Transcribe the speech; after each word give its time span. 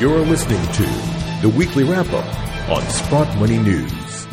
You're 0.00 0.20
listening 0.20 0.62
to 0.72 0.82
the 1.42 1.52
weekly 1.54 1.84
wrap 1.84 2.10
up 2.14 2.70
on 2.70 2.80
Sprott 2.88 3.36
Money 3.36 3.58
News. 3.58 4.26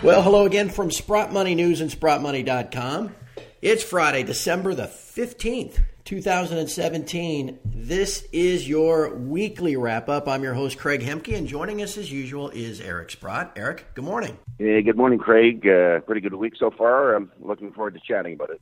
Well, 0.00 0.22
hello 0.22 0.46
again 0.46 0.68
from 0.68 0.92
Sprott 0.92 1.32
Money 1.32 1.56
News 1.56 1.80
and 1.80 1.90
SprottMoney.com. 1.90 3.16
It's 3.60 3.82
Friday, 3.82 4.22
December 4.22 4.76
the 4.76 4.84
15th, 4.84 5.80
2017. 6.04 7.58
This 7.64 8.28
is 8.30 8.68
your 8.68 9.16
weekly 9.16 9.74
wrap 9.74 10.08
up. 10.08 10.28
I'm 10.28 10.44
your 10.44 10.54
host, 10.54 10.78
Craig 10.78 11.00
Hemke, 11.00 11.36
and 11.36 11.48
joining 11.48 11.82
us 11.82 11.98
as 11.98 12.12
usual 12.12 12.50
is 12.50 12.80
Eric 12.80 13.10
Sprott. 13.10 13.54
Eric, 13.56 13.86
good 13.96 14.04
morning. 14.04 14.38
Hey, 14.56 14.82
good 14.82 14.96
morning, 14.96 15.18
Craig. 15.18 15.66
Uh, 15.66 15.98
pretty 15.98 16.20
good 16.20 16.32
week 16.34 16.52
so 16.56 16.70
far. 16.70 17.16
I'm 17.16 17.32
looking 17.40 17.72
forward 17.72 17.94
to 17.94 18.00
chatting 18.06 18.34
about 18.34 18.50
it. 18.50 18.60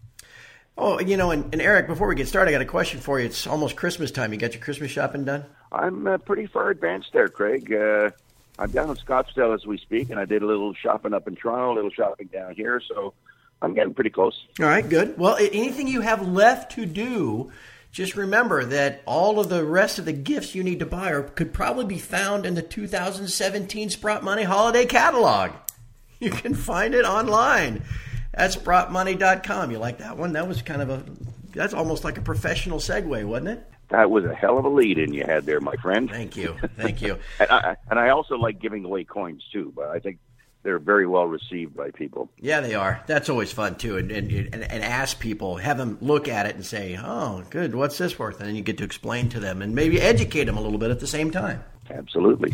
Oh, 0.79 1.01
you 1.01 1.17
know, 1.17 1.31
and, 1.31 1.53
and, 1.55 1.63
Eric, 1.63 1.87
before 1.87 2.07
we 2.07 2.15
get 2.15 2.29
started, 2.29 2.51
I 2.51 2.53
got 2.53 2.61
a 2.61 2.67
question 2.67 3.01
for 3.01 3.19
you. 3.19 3.25
It's 3.25 3.47
almost 3.47 3.77
Christmas 3.77 4.11
time. 4.11 4.33
You 4.33 4.39
got 4.39 4.53
your 4.53 4.63
Christmas 4.63 4.91
shopping 4.91 5.25
done? 5.25 5.47
I'm 5.77 6.07
uh, 6.07 6.19
pretty 6.19 6.47
far 6.47 6.71
advanced 6.71 7.13
there, 7.13 7.29
Craig. 7.29 7.73
Uh, 7.73 8.11
I'm 8.59 8.71
down 8.71 8.89
in 8.89 8.97
Scottsdale 8.97 9.55
as 9.55 9.67
we 9.67 9.79
speak, 9.79 10.11
and 10.11 10.19
I 10.19 10.25
did 10.25 10.43
a 10.43 10.47
little 10.47 10.73
shopping 10.75 11.13
up 11.13 11.29
in 11.29 11.37
Toronto, 11.37 11.73
a 11.73 11.75
little 11.75 11.91
shopping 11.91 12.29
down 12.33 12.55
here. 12.55 12.81
So 12.81 13.13
I'm 13.61 13.75
getting 13.75 13.95
pretty 13.95 14.11
close. 14.11 14.47
All 14.61 14.67
right, 14.67 14.87
good. 14.87 15.19
Well, 15.19 15.37
anything 15.37 15.89
you 15.89 16.01
have 16.01 16.27
left 16.27 16.73
to 16.73 16.87
do, 16.87 17.53
just 17.93 18.17
remember 18.17 18.65
that 18.65 19.03
all 19.07 19.41
of 19.41 19.49
the 19.49 19.65
rest 19.65 19.99
of 19.99 20.05
the 20.05 20.13
gifts 20.13 20.55
you 20.55 20.63
need 20.63 20.81
to 20.81 20.87
buy 20.87 21.11
are, 21.11 21.23
could 21.23 21.53
probably 21.53 21.85
be 21.85 21.99
found 21.99 22.47
in 22.47 22.55
the 22.55 22.63
2017 22.63 23.91
Sprott 23.91 24.25
Money 24.25 24.45
Holiday 24.45 24.87
Catalog. 24.87 25.53
You 26.19 26.31
can 26.31 26.55
find 26.55 26.95
it 26.95 27.05
online 27.05 27.83
at 28.33 28.51
sprottmoney.com. 28.53 29.71
You 29.71 29.77
like 29.77 29.99
that 29.99 30.17
one? 30.17 30.33
That 30.33 30.49
was 30.49 30.63
kind 30.63 30.81
of 30.81 30.89
a, 30.89 31.05
that's 31.53 31.75
almost 31.75 32.05
like 32.05 32.17
a 32.17 32.23
professional 32.23 32.79
segue, 32.79 33.23
wasn't 33.27 33.49
it? 33.49 33.67
That 33.89 34.11
was 34.11 34.25
a 34.25 34.35
hell 34.35 34.59
of 34.59 34.65
a 34.65 34.69
lead 34.69 34.99
in 34.99 35.13
you 35.13 35.25
had 35.25 35.47
there, 35.47 35.61
my 35.61 35.77
friend. 35.77 36.11
Thank 36.11 36.37
you. 36.37 36.57
Thank 36.77 37.03
you. 37.03 37.19
and, 37.41 37.51
I, 37.51 37.77
and 37.89 37.99
I 37.99 38.09
also 38.09 38.37
like 38.37 38.59
giving 38.61 38.85
away 38.85 39.05
coins 39.05 39.45
too, 39.53 39.73
but 39.77 39.89
I 39.89 40.01
think 40.01 40.19
they're 40.65 40.81
very 40.81 41.07
well 41.07 41.27
received 41.27 41.77
by 41.77 41.93
people. 41.93 42.29
Yeah, 42.41 42.61
they 42.61 42.75
are. 42.75 43.01
That's 43.07 43.29
always 43.29 43.53
fun 43.53 43.77
too, 43.77 43.97
and 43.99 44.11
and, 44.11 44.33
and 44.33 44.55
and 44.65 44.83
ask 44.83 45.21
people, 45.21 45.57
have 45.57 45.79
them 45.79 45.99
look 46.01 46.27
at 46.27 46.47
it 46.47 46.57
and 46.57 46.67
say, 46.67 46.99
"Oh, 47.01 47.45
good, 47.51 47.77
what's 47.77 47.99
this 47.99 48.19
worth?" 48.19 48.41
And 48.41 48.49
then 48.49 48.57
you 48.57 48.63
get 48.63 48.79
to 48.79 48.85
explain 48.85 49.29
to 49.29 49.41
them 49.41 49.63
and 49.63 49.77
maybe 49.77 50.01
educate 50.01 50.45
them 50.45 50.57
a 50.57 50.61
little 50.61 50.79
bit 50.79 50.91
at 50.91 50.99
the 50.99 51.07
same 51.07 51.31
time. 51.31 51.63
Absolutely. 51.89 52.53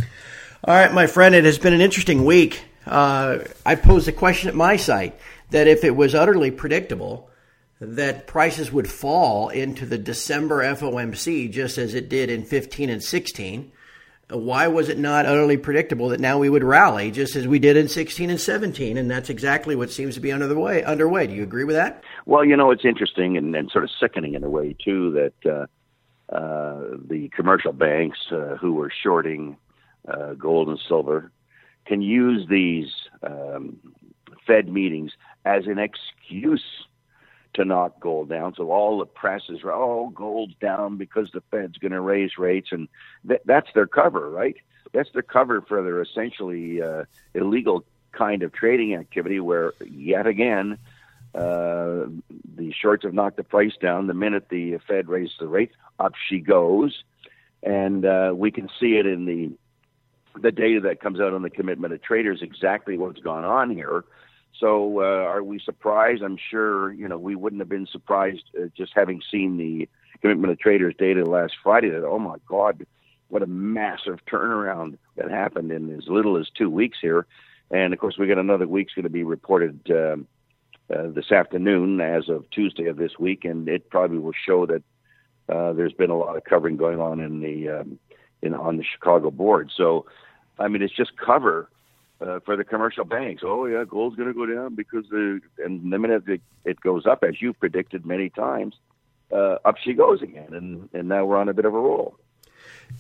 All 0.64 0.74
right, 0.74 0.92
my 0.92 1.06
friend, 1.06 1.34
it 1.34 1.44
has 1.44 1.58
been 1.58 1.72
an 1.72 1.80
interesting 1.80 2.26
week. 2.26 2.62
Uh, 2.86 3.38
I 3.64 3.76
posed 3.76 4.06
a 4.08 4.12
question 4.12 4.50
at 4.50 4.54
my 4.54 4.76
site 4.76 5.18
that 5.50 5.66
if 5.66 5.82
it 5.82 5.96
was 5.96 6.14
utterly 6.14 6.50
predictable 6.50 7.30
that 7.82 8.26
prices 8.26 8.72
would 8.72 8.88
fall 8.88 9.48
into 9.48 9.84
the 9.84 9.98
December 9.98 10.62
FOMC 10.62 11.50
just 11.50 11.78
as 11.78 11.94
it 11.94 12.08
did 12.08 12.30
in 12.30 12.44
15 12.44 12.88
and 12.88 13.02
16, 13.02 13.72
why 14.30 14.68
was 14.68 14.88
it 14.88 14.98
not 14.98 15.26
utterly 15.26 15.56
predictable 15.56 16.08
that 16.08 16.20
now 16.20 16.38
we 16.38 16.48
would 16.48 16.62
rally 16.62 17.10
just 17.10 17.34
as 17.36 17.46
we 17.46 17.58
did 17.58 17.76
in 17.76 17.88
16 17.88 18.30
and 18.30 18.40
17? 18.40 18.96
And 18.96 19.10
that's 19.10 19.28
exactly 19.28 19.74
what 19.74 19.90
seems 19.90 20.14
to 20.14 20.20
be 20.20 20.32
under 20.32 20.46
the 20.46 20.58
way, 20.58 20.84
underway. 20.84 21.26
Do 21.26 21.34
you 21.34 21.42
agree 21.42 21.64
with 21.64 21.76
that? 21.76 22.02
Well, 22.24 22.44
you 22.44 22.56
know, 22.56 22.70
it's 22.70 22.84
interesting 22.84 23.36
and, 23.36 23.54
and 23.54 23.70
sort 23.70 23.84
of 23.84 23.90
sickening 24.00 24.34
in 24.34 24.44
a 24.44 24.48
way, 24.48 24.76
too, 24.82 25.12
that 25.12 25.50
uh, 25.50 26.34
uh, 26.34 26.96
the 27.04 27.30
commercial 27.34 27.72
banks 27.72 28.18
uh, 28.30 28.56
who 28.60 28.74
were 28.74 28.92
shorting 29.02 29.56
uh, 30.08 30.34
gold 30.34 30.68
and 30.68 30.78
silver 30.88 31.32
can 31.84 32.00
use 32.00 32.46
these 32.48 32.86
um, 33.24 33.78
Fed 34.46 34.68
meetings 34.68 35.12
as 35.44 35.66
an 35.66 35.78
excuse 35.78 36.62
to 37.54 37.64
knock 37.64 38.00
gold 38.00 38.28
down. 38.28 38.54
So 38.54 38.70
all 38.70 38.98
the 38.98 39.06
press 39.06 39.42
is, 39.48 39.60
oh, 39.64 40.10
gold's 40.14 40.54
down 40.60 40.96
because 40.96 41.30
the 41.32 41.42
Fed's 41.50 41.78
going 41.78 41.92
to 41.92 42.00
raise 42.00 42.38
rates, 42.38 42.68
and 42.72 42.88
th- 43.26 43.42
that's 43.44 43.68
their 43.74 43.86
cover, 43.86 44.30
right? 44.30 44.56
That's 44.92 45.10
their 45.12 45.22
cover 45.22 45.60
for 45.62 45.82
their 45.82 46.00
essentially 46.00 46.82
uh, 46.82 47.04
illegal 47.34 47.84
kind 48.12 48.42
of 48.42 48.52
trading 48.52 48.94
activity, 48.94 49.40
where 49.40 49.72
yet 49.84 50.26
again 50.26 50.78
uh, 51.34 52.06
the 52.56 52.72
shorts 52.72 53.04
have 53.04 53.14
knocked 53.14 53.36
the 53.36 53.44
price 53.44 53.72
down. 53.80 54.06
The 54.06 54.14
minute 54.14 54.48
the 54.50 54.78
Fed 54.86 55.08
raises 55.08 55.36
the 55.38 55.48
rate, 55.48 55.72
up 55.98 56.12
she 56.28 56.40
goes, 56.40 57.04
and 57.62 58.04
uh, 58.04 58.32
we 58.34 58.50
can 58.50 58.68
see 58.80 58.96
it 58.96 59.06
in 59.06 59.24
the 59.24 59.52
the 60.40 60.52
data 60.52 60.80
that 60.80 61.00
comes 61.00 61.20
out 61.20 61.34
on 61.34 61.42
the 61.42 61.50
commitment 61.50 61.92
of 61.92 62.02
traders 62.02 62.40
exactly 62.40 62.96
what's 62.96 63.20
gone 63.20 63.44
on 63.44 63.70
here. 63.70 64.04
So, 64.58 65.00
uh, 65.00 65.24
are 65.24 65.42
we 65.42 65.58
surprised? 65.58 66.22
I'm 66.22 66.38
sure 66.50 66.92
you 66.92 67.08
know 67.08 67.18
we 67.18 67.34
wouldn't 67.34 67.60
have 67.60 67.68
been 67.68 67.86
surprised 67.86 68.44
uh, 68.56 68.66
just 68.76 68.92
having 68.94 69.22
seen 69.30 69.56
the 69.56 69.88
commitment 70.20 70.52
of 70.52 70.58
traders 70.58 70.94
data 70.98 71.24
last 71.24 71.54
Friday. 71.62 71.90
That 71.90 72.04
oh 72.04 72.18
my 72.18 72.36
God, 72.46 72.86
what 73.28 73.42
a 73.42 73.46
massive 73.46 74.20
turnaround 74.30 74.98
that 75.16 75.30
happened 75.30 75.72
in 75.72 75.94
as 75.96 76.06
little 76.06 76.36
as 76.36 76.48
two 76.50 76.70
weeks 76.70 76.98
here. 77.00 77.26
And 77.70 77.92
of 77.92 77.98
course, 77.98 78.18
we 78.18 78.26
got 78.26 78.38
another 78.38 78.68
week's 78.68 78.92
going 78.94 79.04
to 79.04 79.10
be 79.10 79.24
reported 79.24 79.80
um, 79.90 80.26
uh, 80.94 81.08
this 81.08 81.32
afternoon, 81.32 82.00
as 82.00 82.28
of 82.28 82.48
Tuesday 82.50 82.86
of 82.86 82.98
this 82.98 83.18
week, 83.18 83.44
and 83.44 83.68
it 83.68 83.88
probably 83.88 84.18
will 84.18 84.34
show 84.46 84.66
that 84.66 84.82
uh, 85.48 85.72
there's 85.72 85.94
been 85.94 86.10
a 86.10 86.16
lot 86.16 86.36
of 86.36 86.44
covering 86.44 86.76
going 86.76 87.00
on 87.00 87.20
in 87.20 87.40
the 87.40 87.68
um, 87.68 87.98
in 88.42 88.54
on 88.54 88.76
the 88.76 88.84
Chicago 88.84 89.30
board. 89.30 89.70
So, 89.74 90.06
I 90.58 90.68
mean, 90.68 90.82
it's 90.82 90.94
just 90.94 91.16
cover 91.16 91.70
uh, 92.22 92.40
for 92.44 92.56
the 92.56 92.64
commercial 92.64 93.04
banks. 93.04 93.42
Oh 93.44 93.66
yeah, 93.66 93.84
gold's 93.88 94.16
going 94.16 94.28
to 94.28 94.34
go 94.34 94.46
down 94.46 94.74
because 94.74 95.04
the 95.10 95.40
and 95.58 95.92
the 95.92 95.98
minute 95.98 96.28
it, 96.28 96.40
it 96.64 96.80
goes 96.80 97.06
up, 97.06 97.24
as 97.24 97.40
you 97.40 97.52
predicted 97.52 98.06
many 98.06 98.30
times, 98.30 98.74
uh, 99.32 99.56
up 99.64 99.76
she 99.82 99.92
goes 99.94 100.22
again, 100.22 100.52
and 100.52 100.88
and 100.92 101.08
now 101.08 101.24
we're 101.24 101.38
on 101.38 101.48
a 101.48 101.54
bit 101.54 101.64
of 101.64 101.74
a 101.74 101.78
roll. 101.78 102.16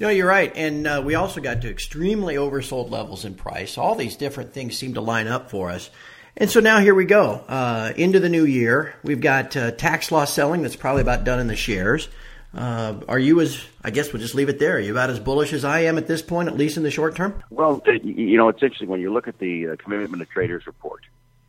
No, 0.00 0.08
you're 0.08 0.26
right, 0.26 0.52
and 0.56 0.86
uh, 0.86 1.02
we 1.04 1.14
also 1.14 1.40
got 1.40 1.62
to 1.62 1.70
extremely 1.70 2.36
oversold 2.36 2.90
levels 2.90 3.24
in 3.24 3.34
price. 3.34 3.76
All 3.76 3.94
these 3.94 4.16
different 4.16 4.52
things 4.52 4.76
seem 4.76 4.94
to 4.94 5.00
line 5.00 5.28
up 5.28 5.50
for 5.50 5.70
us. 5.70 5.90
And 6.34 6.50
so 6.50 6.60
now 6.60 6.80
here 6.80 6.94
we 6.94 7.04
go 7.04 7.44
uh, 7.46 7.92
into 7.94 8.18
the 8.18 8.30
new 8.30 8.46
year. 8.46 8.94
We've 9.02 9.20
got 9.20 9.54
uh, 9.54 9.72
tax 9.72 10.10
loss 10.10 10.32
selling 10.32 10.62
that's 10.62 10.76
probably 10.76 11.02
about 11.02 11.24
done 11.24 11.40
in 11.40 11.46
the 11.46 11.56
shares. 11.56 12.08
Uh, 12.54 13.00
are 13.08 13.18
you 13.18 13.40
as, 13.40 13.64
I 13.82 13.90
guess 13.90 14.12
we'll 14.12 14.20
just 14.20 14.34
leave 14.34 14.48
it 14.48 14.58
there. 14.58 14.76
Are 14.76 14.80
you 14.80 14.92
about 14.92 15.10
as 15.10 15.18
bullish 15.18 15.52
as 15.52 15.64
I 15.64 15.80
am 15.80 15.96
at 15.96 16.06
this 16.06 16.20
point, 16.20 16.48
at 16.48 16.56
least 16.56 16.76
in 16.76 16.82
the 16.82 16.90
short 16.90 17.16
term? 17.16 17.42
Well, 17.50 17.82
you 18.02 18.36
know, 18.36 18.48
it's 18.48 18.62
interesting 18.62 18.88
when 18.88 19.00
you 19.00 19.12
look 19.12 19.26
at 19.26 19.38
the 19.38 19.68
uh, 19.68 19.76
Commitment 19.76 20.22
of 20.22 20.28
Traders 20.28 20.66
report, 20.66 21.02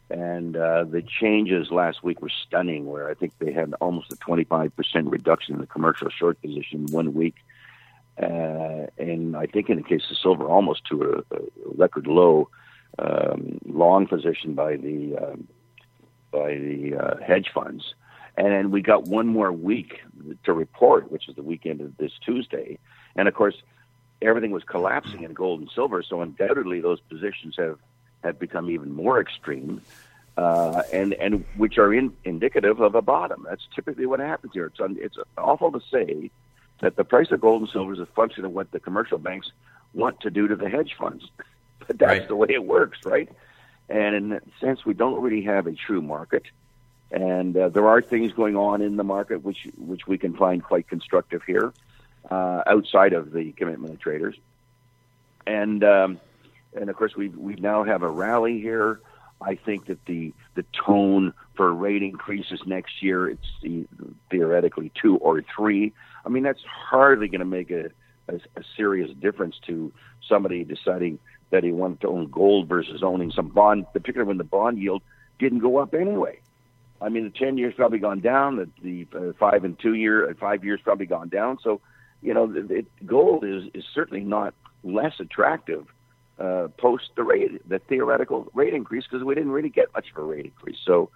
and 0.09 0.55
uh, 0.55 0.85
the 0.85 1.01
changes 1.01 1.71
last 1.71 2.03
week 2.03 2.21
were 2.21 2.31
stunning, 2.47 2.85
where 2.85 3.09
I 3.09 3.15
think 3.15 3.33
they 3.39 3.51
had 3.51 3.73
almost 3.81 4.13
a 4.13 4.15
25% 4.15 4.71
reduction 5.11 5.55
in 5.55 5.61
the 5.61 5.67
commercial 5.67 6.09
short 6.09 6.41
position 6.41 6.87
one 6.87 7.13
week. 7.13 7.35
Uh, 8.21 8.87
and 8.97 9.35
I 9.35 9.47
think 9.47 9.69
in 9.69 9.77
the 9.77 9.83
case 9.83 10.03
of 10.09 10.17
silver, 10.17 10.45
almost 10.45 10.85
to 10.85 11.23
a, 11.31 11.35
a 11.35 11.39
record 11.75 12.07
low 12.07 12.47
um, 12.99 13.59
long 13.65 14.07
position 14.07 14.53
by 14.53 14.77
the 14.77 15.17
um, 15.17 15.47
by 16.31 16.53
the 16.55 16.95
uh, 16.95 17.23
hedge 17.25 17.49
funds. 17.53 17.93
And 18.35 18.47
then 18.47 18.71
we 18.71 18.81
got 18.81 19.03
one 19.03 19.27
more 19.27 19.51
week 19.51 20.01
to 20.43 20.53
report, 20.53 21.11
which 21.11 21.29
is 21.29 21.35
the 21.35 21.43
weekend 21.43 21.81
of 21.81 21.95
this 21.97 22.11
Tuesday. 22.25 22.79
And 23.15 23.27
of 23.27 23.33
course, 23.35 23.55
everything 24.21 24.51
was 24.51 24.63
collapsing 24.63 25.23
in 25.23 25.33
gold 25.33 25.59
and 25.59 25.69
silver. 25.73 26.01
So 26.01 26.21
undoubtedly, 26.21 26.81
those 26.81 26.99
positions 27.01 27.55
have, 27.57 27.77
have 28.23 28.39
become 28.39 28.69
even 28.71 28.91
more 28.91 29.21
extreme, 29.21 29.81
uh, 30.35 30.81
and 30.91 31.13
and 31.13 31.45
which 31.57 31.77
are 31.77 31.93
in, 31.93 32.15
indicative 32.23 32.79
of 32.79 32.95
a 32.95 33.01
bottom. 33.01 33.45
That's 33.47 33.67
typically 33.75 34.07
what 34.07 34.19
happens 34.19 34.53
here. 34.53 34.65
It's 34.65 34.79
un, 34.79 34.97
it's 34.99 35.17
awful 35.37 35.71
to 35.71 35.81
say 35.91 36.31
that 36.79 36.95
the 36.95 37.03
price 37.03 37.31
of 37.31 37.39
gold 37.39 37.61
and 37.61 37.69
silver 37.69 37.93
is 37.93 37.99
a 37.99 38.07
function 38.07 38.45
of 38.45 38.51
what 38.51 38.71
the 38.71 38.79
commercial 38.79 39.19
banks 39.19 39.51
want 39.93 40.19
to 40.21 40.31
do 40.31 40.47
to 40.47 40.55
the 40.55 40.69
hedge 40.69 40.95
funds. 40.97 41.29
But 41.85 41.99
that's 41.99 42.19
right. 42.19 42.27
the 42.29 42.35
way 42.37 42.47
it 42.49 42.63
works, 42.63 42.99
right? 43.03 43.27
And 43.89 44.15
in 44.15 44.29
that 44.29 44.43
sense, 44.61 44.85
we 44.85 44.93
don't 44.93 45.21
really 45.21 45.41
have 45.41 45.67
a 45.67 45.73
true 45.73 46.01
market 46.01 46.43
and 47.13 47.55
uh, 47.55 47.69
there 47.69 47.87
are 47.87 48.01
things 48.01 48.33
going 48.33 48.57
on 48.57 48.81
in 48.81 48.97
the 48.97 49.03
market 49.03 49.43
which 49.43 49.67
which 49.77 50.07
we 50.07 50.17
can 50.17 50.35
find 50.35 50.63
quite 50.63 50.87
constructive 50.87 51.43
here, 51.43 51.71
uh, 52.29 52.63
outside 52.65 53.13
of 53.13 53.31
the 53.31 53.51
commitment 53.53 53.93
of 53.93 53.99
traders, 53.99 54.35
and 55.45 55.83
um, 55.83 56.19
and 56.73 56.89
of 56.89 56.95
course 56.95 57.15
we 57.15 57.29
we 57.29 57.53
now 57.55 57.83
have 57.83 58.01
a 58.01 58.09
rally 58.09 58.59
here. 58.59 58.99
I 59.39 59.55
think 59.55 59.85
that 59.85 60.03
the 60.05 60.33
the 60.55 60.65
tone 60.73 61.33
for 61.55 61.71
rate 61.71 62.01
increases 62.01 62.61
next 62.65 63.03
year 63.03 63.29
it's 63.29 63.47
the, 63.61 63.85
theoretically 64.31 64.91
two 64.99 65.17
or 65.17 65.43
three. 65.55 65.93
I 66.25 66.29
mean 66.29 66.41
that's 66.41 66.63
hardly 66.63 67.27
going 67.27 67.39
to 67.39 67.45
make 67.45 67.69
a, 67.69 67.91
a 68.27 68.35
a 68.55 68.63
serious 68.75 69.11
difference 69.21 69.59
to 69.67 69.93
somebody 70.27 70.63
deciding 70.63 71.19
that 71.51 71.63
he 71.63 71.71
wanted 71.71 72.01
to 72.01 72.07
own 72.07 72.27
gold 72.31 72.67
versus 72.67 73.03
owning 73.03 73.29
some 73.29 73.49
bond, 73.49 73.85
particularly 73.93 74.27
when 74.27 74.39
the 74.39 74.43
bond 74.43 74.79
yield 74.79 75.03
didn't 75.37 75.59
go 75.59 75.77
up 75.77 75.93
anyway. 75.93 76.39
I 77.03 77.09
mean, 77.09 77.25
the 77.25 77.37
ten 77.45 77.57
years 77.57 77.73
probably 77.75 77.99
gone 77.99 78.21
down. 78.21 78.49
The, 78.55 78.67
the 78.87 78.97
uh, 79.19 79.33
five 79.37 79.61
and 79.65 79.77
two 79.77 79.93
year, 79.93 80.29
uh, 80.29 80.33
five 80.39 80.63
years 80.63 80.79
probably 80.83 81.05
gone 81.05 81.29
down. 81.29 81.59
So, 81.61 81.81
you 82.21 82.33
know, 82.33 82.45
it, 82.79 82.87
gold 83.05 83.43
is 83.43 83.63
is 83.73 83.83
certainly 83.93 84.23
not 84.23 84.53
less 84.83 85.15
attractive 85.19 85.85
uh, 86.39 86.69
post 86.77 87.09
the 87.15 87.23
rate, 87.23 87.51
the 87.67 87.79
theoretical 87.79 88.39
rate 88.53 88.73
increase, 88.73 89.05
because 89.05 89.23
we 89.23 89.35
didn't 89.35 89.51
really 89.51 89.69
get 89.69 89.93
much 89.93 90.07
of 90.11 90.17
a 90.23 90.25
rate 90.25 90.45
increase. 90.45 90.79
So, 90.85 91.09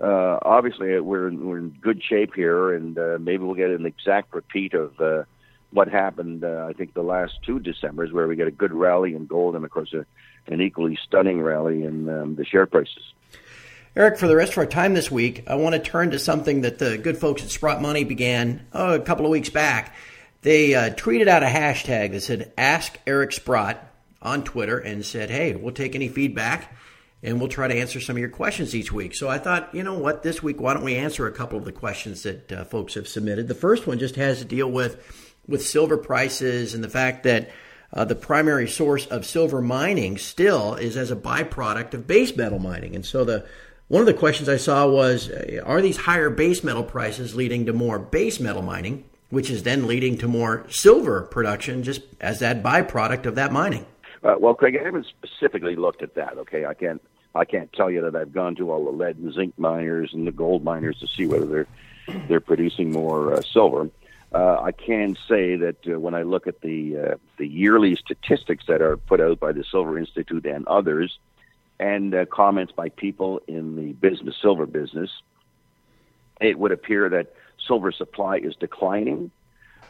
uh, 0.00 0.38
obviously, 0.42 0.88
we're 1.00 1.30
we're 1.32 1.58
in 1.58 1.70
good 1.80 2.00
shape 2.02 2.32
here, 2.34 2.72
and 2.72 2.96
uh, 2.96 3.18
maybe 3.20 3.42
we'll 3.44 3.54
get 3.54 3.70
an 3.70 3.86
exact 3.86 4.32
repeat 4.34 4.74
of 4.74 5.00
uh, 5.00 5.24
what 5.70 5.88
happened, 5.88 6.44
uh, 6.44 6.66
I 6.68 6.72
think, 6.72 6.94
the 6.94 7.02
last 7.02 7.34
two 7.44 7.58
Decembers, 7.58 8.12
where 8.12 8.28
we 8.28 8.36
get 8.36 8.46
a 8.46 8.52
good 8.52 8.72
rally 8.72 9.14
in 9.14 9.26
gold 9.26 9.56
and, 9.56 9.64
of 9.64 9.70
course, 9.72 9.92
a, 9.92 10.06
an 10.46 10.60
equally 10.60 10.96
stunning 11.04 11.42
rally 11.42 11.84
in 11.84 12.08
um, 12.08 12.36
the 12.36 12.44
share 12.44 12.66
prices. 12.66 13.12
Eric, 13.96 14.18
for 14.18 14.26
the 14.26 14.34
rest 14.34 14.52
of 14.52 14.58
our 14.58 14.66
time 14.66 14.92
this 14.92 15.08
week, 15.08 15.44
I 15.46 15.54
want 15.54 15.76
to 15.76 15.78
turn 15.78 16.10
to 16.10 16.18
something 16.18 16.62
that 16.62 16.78
the 16.78 16.98
good 16.98 17.16
folks 17.16 17.44
at 17.44 17.50
Sprott 17.50 17.80
Money 17.80 18.02
began 18.02 18.66
oh, 18.72 18.94
a 18.94 19.00
couple 19.00 19.24
of 19.24 19.30
weeks 19.30 19.50
back. 19.50 19.94
They 20.42 20.74
uh, 20.74 20.90
tweeted 20.90 21.28
out 21.28 21.44
a 21.44 21.46
hashtag 21.46 22.10
that 22.10 22.22
said 22.22 22.52
"Ask 22.58 22.98
Eric 23.06 23.30
Sprott" 23.30 23.78
on 24.20 24.42
Twitter 24.42 24.78
and 24.78 25.04
said, 25.04 25.30
"Hey, 25.30 25.54
we'll 25.54 25.74
take 25.74 25.94
any 25.94 26.08
feedback." 26.08 26.72
and 27.22 27.40
we'll 27.40 27.48
try 27.48 27.66
to 27.66 27.74
answer 27.74 28.00
some 28.00 28.16
of 28.16 28.20
your 28.20 28.28
questions 28.28 28.74
each 28.74 28.92
week. 28.92 29.14
So 29.14 29.30
I 29.30 29.38
thought, 29.38 29.74
you 29.74 29.82
know 29.82 29.98
what, 29.98 30.22
this 30.22 30.42
week, 30.42 30.60
why 30.60 30.74
don't 30.74 30.84
we 30.84 30.96
answer 30.96 31.26
a 31.26 31.32
couple 31.32 31.58
of 31.58 31.64
the 31.64 31.72
questions 31.72 32.22
that 32.24 32.52
uh, 32.52 32.64
folks 32.64 32.92
have 32.94 33.08
submitted? 33.08 33.48
The 33.48 33.54
first 33.54 33.86
one 33.86 33.98
just 33.98 34.16
has 34.16 34.40
to 34.40 34.44
deal 34.44 34.70
with 34.70 35.02
with 35.48 35.64
silver 35.64 35.96
prices 35.96 36.74
and 36.74 36.84
the 36.84 36.90
fact 36.90 37.22
that 37.22 37.50
uh, 37.94 38.04
the 38.04 38.14
primary 38.14 38.68
source 38.68 39.06
of 39.06 39.24
silver 39.24 39.62
mining 39.62 40.18
still 40.18 40.74
is 40.74 40.98
as 40.98 41.10
a 41.10 41.16
byproduct 41.16 41.94
of 41.94 42.06
base 42.06 42.36
metal 42.36 42.58
mining. 42.58 42.94
And 42.94 43.06
so 43.06 43.24
the 43.24 43.46
one 43.88 44.00
of 44.00 44.06
the 44.06 44.14
questions 44.14 44.48
I 44.48 44.56
saw 44.56 44.86
was, 44.86 45.30
uh, 45.30 45.62
are 45.64 45.80
these 45.80 45.96
higher 45.96 46.30
base 46.30 46.64
metal 46.64 46.84
prices 46.84 47.34
leading 47.34 47.66
to 47.66 47.72
more 47.72 47.98
base 47.98 48.40
metal 48.40 48.62
mining, 48.62 49.04
which 49.30 49.50
is 49.50 49.62
then 49.62 49.86
leading 49.86 50.16
to 50.18 50.28
more 50.28 50.64
silver 50.68 51.22
production 51.22 51.82
just 51.82 52.02
as 52.20 52.40
that 52.40 52.62
byproduct 52.62 53.26
of 53.26 53.34
that 53.34 53.52
mining? 53.52 53.86
Uh, 54.22 54.36
well, 54.38 54.54
Craig, 54.54 54.76
I 54.80 54.84
haven't 54.84 55.06
specifically 55.06 55.76
looked 55.76 56.02
at 56.02 56.14
that. 56.14 56.38
Okay, 56.38 56.64
I 56.64 56.74
can't. 56.74 57.02
I 57.36 57.44
can't 57.44 57.72
tell 57.72 57.90
you 57.90 58.00
that 58.02 58.14
I've 58.14 58.32
gone 58.32 58.54
to 58.56 58.70
all 58.70 58.84
the 58.84 58.92
lead 58.92 59.16
and 59.16 59.34
zinc 59.34 59.58
miners 59.58 60.14
and 60.14 60.24
the 60.24 60.30
gold 60.30 60.62
miners 60.62 61.00
to 61.00 61.08
see 61.08 61.26
whether 61.26 61.44
they're 61.44 61.66
they're 62.28 62.40
producing 62.40 62.92
more 62.92 63.34
uh, 63.34 63.42
silver. 63.42 63.90
Uh, 64.32 64.60
I 64.60 64.72
can 64.72 65.16
say 65.28 65.56
that 65.56 65.76
uh, 65.86 65.98
when 65.98 66.14
I 66.14 66.22
look 66.22 66.46
at 66.46 66.60
the 66.60 66.96
uh, 66.96 67.14
the 67.36 67.46
yearly 67.46 67.96
statistics 67.96 68.64
that 68.68 68.80
are 68.82 68.96
put 68.96 69.20
out 69.20 69.40
by 69.40 69.52
the 69.52 69.64
Silver 69.64 69.98
Institute 69.98 70.46
and 70.46 70.66
others, 70.68 71.18
and 71.78 72.14
uh, 72.14 72.24
comments 72.26 72.72
by 72.72 72.88
people 72.88 73.40
in 73.46 73.76
the 73.76 73.92
business 73.92 74.36
silver 74.40 74.66
business, 74.66 75.10
it 76.40 76.58
would 76.58 76.72
appear 76.72 77.08
that 77.08 77.34
silver 77.66 77.92
supply 77.92 78.38
is 78.38 78.54
declining. 78.56 79.30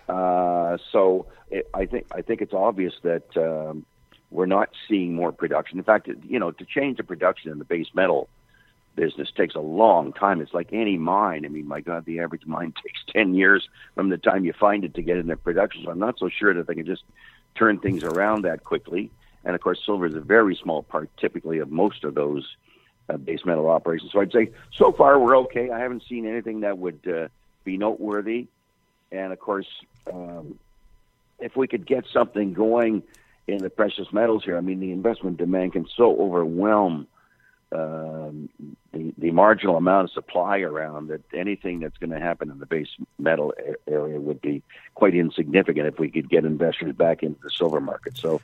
Uh, 0.09 0.79
so 0.93 1.27
it, 1.51 1.69
I 1.75 1.87
think 1.87 2.07
I 2.13 2.23
think 2.23 2.43
it's 2.43 2.55
obvious 2.55 2.95
that 3.03 3.37
um, 3.37 3.87
we're 4.31 4.47
not 4.47 4.71
seeing 4.89 5.15
more 5.15 5.33
production. 5.33 5.79
In 5.79 5.85
fact, 5.85 6.09
you 6.29 6.39
know, 6.39 6.51
to 6.51 6.65
change 6.65 6.99
the 6.99 7.05
production 7.05 7.51
in 7.51 7.59
the 7.59 7.65
base 7.65 7.89
metal 7.95 8.29
business 8.97 9.31
takes 9.37 9.55
a 9.55 9.61
long 9.61 10.13
time. 10.13 10.41
It's 10.41 10.55
like 10.55 10.69
any 10.73 10.97
mine. 10.97 11.45
I 11.45 11.49
mean, 11.49 11.67
my 11.67 11.81
God, 11.81 12.05
the 12.05 12.21
average 12.21 12.47
mine 12.47 12.73
takes 12.83 13.01
10 13.13 13.35
years 13.35 13.69
from 13.95 14.09
the 14.09 14.19
time 14.19 14.45
you 14.45 14.53
find 14.53 14.85
it 14.85 14.95
to 14.95 15.03
get 15.03 15.17
into 15.17 15.37
production. 15.37 15.85
So 15.85 15.91
I'm 15.91 15.99
not 15.99 16.19
so 16.19 16.29
sure 16.29 16.55
that 16.55 16.67
they 16.67 16.75
can 16.75 16.87
just 16.87 17.03
turn 17.55 17.79
things 17.79 18.05
around 18.05 18.43
that 18.43 18.65
quickly. 18.65 19.11
And 19.45 19.55
of 19.55 19.61
course, 19.61 19.81
silver 19.85 20.07
is 20.07 20.15
a 20.15 20.21
very 20.21 20.57
small 20.57 20.83
part 20.83 21.11
typically 21.17 21.59
of 21.59 21.71
most 21.71 22.05
of 22.05 22.15
those 22.15 22.57
uh, 23.09 23.17
base 23.17 23.45
metal 23.45 23.69
operations. 23.69 24.13
So 24.13 24.21
I'd 24.21 24.33
say 24.33 24.51
so 24.73 24.93
far 24.93 25.19
we're 25.19 25.37
okay. 25.39 25.71
I 25.71 25.79
haven't 25.79 26.05
seen 26.09 26.27
anything 26.27 26.61
that 26.61 26.79
would 26.79 27.01
uh, 27.07 27.29
be 27.65 27.77
noteworthy. 27.77 28.47
And 29.13 29.33
of 29.33 29.39
course, 29.39 29.69
um, 30.13 30.59
if 31.39 31.57
we 31.57 31.69
could 31.69 31.87
get 31.87 32.07
something 32.13 32.55
going 32.55 33.03
in 33.47 33.59
the 33.59 33.71
precious 33.71 34.13
metals 34.13 34.45
here, 34.45 34.57
I 34.57 34.61
mean, 34.61 34.81
the 34.81 34.93
investment 34.93 35.37
demand 35.37 35.75
can 35.75 35.87
so 35.95 36.17
overwhelm 36.19 37.07
um, 37.73 38.49
the, 38.93 39.13
the 39.19 39.31
marginal 39.33 39.77
amount 39.77 40.05
of 40.05 40.13
supply 40.13 40.61
around 40.61 41.09
that 41.09 41.23
anything 41.35 41.81
that's 41.81 41.97
going 41.99 42.11
to 42.11 42.21
happen 42.21 42.51
in 42.51 42.61
the 42.61 42.67
base 42.67 42.89
metal 43.19 43.53
area 43.89 44.21
would 44.21 44.41
be 44.41 44.63
quite 44.95 45.15
insignificant 45.15 45.89
if 45.89 45.99
we 45.99 46.09
could 46.09 46.31
get 46.31 46.45
investors 46.45 46.95
back 46.95 47.23
into 47.23 47.41
the 47.43 47.51
silver 47.51 47.81
market. 47.81 48.17
So 48.17 48.41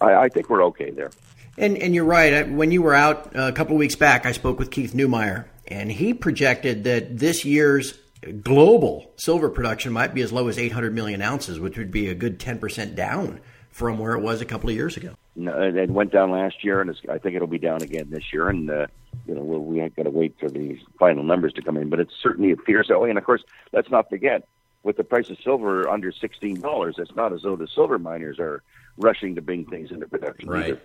I, 0.00 0.14
I 0.14 0.28
think 0.28 0.48
we're 0.50 0.64
okay 0.66 0.90
there. 0.90 1.10
And, 1.58 1.76
and 1.78 1.94
you're 1.94 2.04
right. 2.04 2.48
When 2.48 2.70
you 2.70 2.82
were 2.82 2.94
out 2.94 3.32
a 3.34 3.52
couple 3.52 3.74
of 3.74 3.78
weeks 3.78 3.96
back, 3.96 4.24
I 4.24 4.32
spoke 4.32 4.58
with 4.58 4.70
Keith 4.70 4.92
Neumeyer, 4.92 5.46
and 5.68 5.90
he 5.90 6.14
projected 6.14 6.84
that 6.84 7.18
this 7.18 7.44
year's 7.44 7.98
global 8.42 9.12
silver 9.16 9.48
production 9.48 9.92
might 9.92 10.14
be 10.14 10.22
as 10.22 10.32
low 10.32 10.48
as 10.48 10.58
800 10.58 10.94
million 10.94 11.22
ounces, 11.22 11.58
which 11.58 11.76
would 11.78 11.90
be 11.90 12.08
a 12.08 12.14
good 12.14 12.38
10% 12.38 12.94
down 12.94 13.40
from 13.70 13.98
where 13.98 14.14
it 14.14 14.20
was 14.20 14.40
a 14.40 14.44
couple 14.44 14.68
of 14.68 14.76
years 14.76 14.96
ago. 14.96 15.14
No, 15.36 15.60
it 15.60 15.90
went 15.90 16.12
down 16.12 16.30
last 16.30 16.64
year, 16.64 16.80
and 16.80 16.94
I 17.08 17.18
think 17.18 17.36
it'll 17.36 17.48
be 17.48 17.58
down 17.58 17.82
again 17.82 18.08
this 18.10 18.32
year. 18.32 18.48
And 18.48 18.68
uh, 18.68 18.86
you 19.26 19.34
know, 19.34 19.42
we'll, 19.42 19.60
we 19.60 19.78
have 19.78 19.94
got 19.94 20.02
to 20.02 20.10
wait 20.10 20.36
for 20.38 20.50
the 20.50 20.78
final 20.98 21.22
numbers 21.22 21.52
to 21.54 21.62
come 21.62 21.76
in, 21.76 21.88
but 21.88 22.00
it 22.00 22.08
certainly 22.22 22.50
appears 22.50 22.88
that 22.88 23.00
way. 23.00 23.10
And 23.10 23.18
of 23.18 23.24
course, 23.24 23.42
let's 23.72 23.90
not 23.90 24.10
forget, 24.10 24.46
with 24.82 24.96
the 24.96 25.04
price 25.04 25.30
of 25.30 25.38
silver 25.42 25.88
under 25.88 26.10
sixteen 26.10 26.60
dollars, 26.60 26.96
it's 26.98 27.14
not 27.14 27.32
as 27.32 27.42
though 27.42 27.56
the 27.56 27.68
silver 27.68 27.98
miners 27.98 28.38
are 28.38 28.62
rushing 29.00 29.34
to 29.34 29.42
bring 29.42 29.64
things 29.66 29.90
into 29.90 30.06
production. 30.06 30.48
Right. 30.48 30.64
Either. 30.72 30.80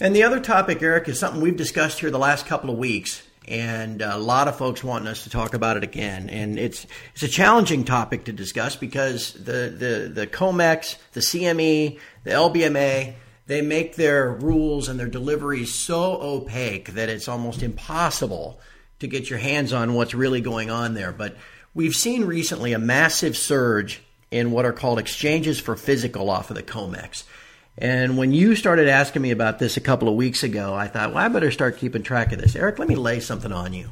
And 0.00 0.16
the 0.16 0.22
other 0.22 0.40
topic, 0.40 0.82
Eric, 0.82 1.08
is 1.08 1.18
something 1.18 1.42
we've 1.42 1.56
discussed 1.56 2.00
here 2.00 2.10
the 2.10 2.18
last 2.18 2.46
couple 2.46 2.70
of 2.70 2.78
weeks, 2.78 3.22
and 3.46 4.00
a 4.00 4.16
lot 4.16 4.48
of 4.48 4.56
folks 4.56 4.82
wanting 4.82 5.08
us 5.08 5.24
to 5.24 5.30
talk 5.30 5.52
about 5.52 5.76
it 5.76 5.84
again. 5.84 6.30
And 6.30 6.58
it's 6.58 6.86
it's 7.12 7.22
a 7.22 7.28
challenging 7.28 7.84
topic 7.84 8.24
to 8.24 8.32
discuss 8.32 8.76
because 8.76 9.34
the 9.34 9.74
the 9.76 10.10
the 10.12 10.26
COMEX, 10.26 10.96
the 11.12 11.20
CME, 11.20 11.98
the 12.24 12.30
LBMA, 12.30 13.14
they 13.46 13.62
make 13.62 13.96
their 13.96 14.30
rules 14.30 14.88
and 14.88 14.98
their 14.98 15.08
deliveries 15.08 15.74
so 15.74 16.20
opaque 16.22 16.90
that 16.94 17.08
it's 17.08 17.28
almost 17.28 17.62
impossible 17.62 18.60
to 19.00 19.06
get 19.06 19.28
your 19.28 19.38
hands 19.38 19.72
on 19.72 19.94
what's 19.94 20.14
really 20.14 20.40
going 20.40 20.70
on 20.70 20.94
there. 20.94 21.12
But 21.12 21.36
we've 21.74 21.94
seen 21.94 22.24
recently 22.24 22.72
a 22.72 22.78
massive 22.78 23.36
surge 23.36 24.02
in 24.30 24.50
what 24.50 24.64
are 24.64 24.72
called 24.72 24.98
exchanges 24.98 25.58
for 25.58 25.76
physical 25.76 26.30
off 26.30 26.50
of 26.50 26.56
the 26.56 26.62
COMEX. 26.62 27.24
And 27.78 28.18
when 28.18 28.32
you 28.32 28.56
started 28.56 28.88
asking 28.88 29.22
me 29.22 29.30
about 29.30 29.58
this 29.58 29.76
a 29.76 29.80
couple 29.80 30.08
of 30.08 30.14
weeks 30.14 30.42
ago, 30.42 30.74
I 30.74 30.86
thought, 30.86 31.14
well, 31.14 31.24
I 31.24 31.28
better 31.28 31.50
start 31.50 31.78
keeping 31.78 32.02
track 32.02 32.32
of 32.32 32.40
this. 32.40 32.54
Eric, 32.54 32.78
let 32.78 32.88
me 32.88 32.96
lay 32.96 33.20
something 33.20 33.52
on 33.52 33.72
you. 33.72 33.90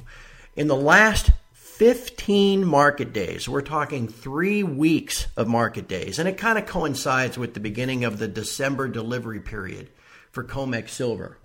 In 0.56 0.68
the 0.68 0.76
last 0.76 1.30
15 1.52 2.66
market 2.66 3.12
days, 3.12 3.48
we're 3.48 3.62
talking 3.62 4.08
three 4.08 4.62
weeks 4.62 5.28
of 5.36 5.48
market 5.48 5.88
days, 5.88 6.18
and 6.18 6.28
it 6.28 6.36
kind 6.36 6.58
of 6.58 6.66
coincides 6.66 7.38
with 7.38 7.54
the 7.54 7.60
beginning 7.60 8.04
of 8.04 8.18
the 8.18 8.28
December 8.28 8.88
delivery 8.88 9.40
period 9.40 9.88
for 10.32 10.44
COMEX 10.44 10.90
Silver. 10.90 11.38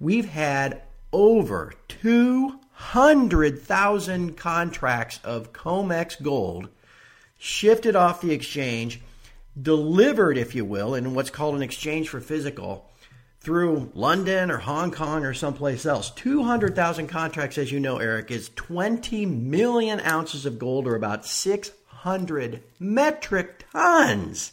We've 0.00 0.28
had 0.28 0.82
over 1.12 1.74
200,000 1.88 4.36
contracts 4.36 5.20
of 5.22 5.52
COMEX 5.52 6.22
Gold 6.22 6.68
shifted 7.38 7.96
off 7.96 8.20
the 8.20 8.32
exchange 8.32 9.00
delivered, 9.60 10.36
if 10.36 10.54
you 10.54 10.64
will, 10.64 10.94
in 10.94 11.14
what's 11.14 11.30
called 11.30 11.54
an 11.54 11.62
exchange 11.62 12.08
for 12.08 12.20
physical 12.20 12.90
through 13.40 13.90
London 13.94 14.50
or 14.50 14.58
Hong 14.58 14.90
Kong 14.90 15.24
or 15.24 15.32
someplace 15.32 15.86
else. 15.86 16.10
200,000 16.10 17.06
contracts, 17.06 17.58
as 17.58 17.70
you 17.70 17.80
know, 17.80 17.98
Eric, 17.98 18.30
is 18.30 18.50
20 18.56 19.24
million 19.24 20.00
ounces 20.00 20.46
of 20.46 20.58
gold 20.58 20.86
or 20.86 20.96
about 20.96 21.24
600 21.24 22.62
metric 22.80 23.64
tons 23.72 24.52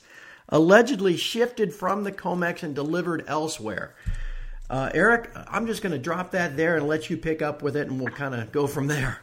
allegedly 0.50 1.18
shifted 1.18 1.74
from 1.74 2.04
the 2.04 2.12
COMEX 2.12 2.64
and 2.64 2.76
delivered 2.76 3.26
elsewhere. 3.28 3.96
Uh, 4.70 4.92
Eric, 4.94 5.32
I'm 5.48 5.66
just 5.68 5.82
going 5.82 5.92
to 5.92 6.00
drop 6.00 6.32
that 6.32 6.56
there 6.56 6.78
and 6.78 6.88
let 6.88 7.10
you 7.10 7.18
pick 7.18 7.42
up 7.42 7.62
with 7.62 7.76
it, 7.76 7.88
and 7.88 8.00
we'll 8.00 8.14
kind 8.14 8.36
of 8.36 8.52
go 8.52 8.68
from 8.68 8.88
there. 8.88 9.20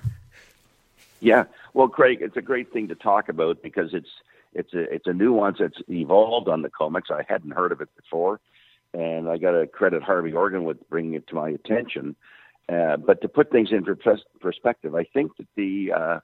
Yeah, 1.20 1.44
well, 1.74 1.88
Craig, 1.88 2.18
it's 2.20 2.36
a 2.36 2.42
great 2.42 2.72
thing 2.72 2.88
to 2.88 2.94
talk 2.94 3.28
about 3.28 3.62
because 3.62 3.90
it's 3.92 4.08
it's 4.52 4.74
a 4.74 4.80
it's 4.92 5.06
a 5.06 5.12
nuance 5.12 5.58
that's 5.60 5.80
evolved 5.88 6.48
on 6.48 6.62
the 6.62 6.70
COMEX. 6.70 7.10
I 7.10 7.24
hadn't 7.28 7.52
heard 7.52 7.72
of 7.72 7.80
it 7.80 7.88
before, 7.96 8.40
and 8.92 9.28
I 9.28 9.38
got 9.38 9.52
to 9.52 9.66
credit 9.66 10.02
Harvey 10.02 10.32
Organ 10.32 10.64
with 10.64 10.88
bringing 10.88 11.14
it 11.14 11.26
to 11.28 11.34
my 11.34 11.50
attention. 11.50 12.16
Uh, 12.68 12.96
but 12.96 13.20
to 13.22 13.28
put 13.28 13.50
things 13.50 13.70
in 13.72 13.84
perspective, 14.40 14.94
I 14.94 15.04
think 15.04 15.36
that 15.36 15.46
the 15.56 15.92
uh, 15.92 16.20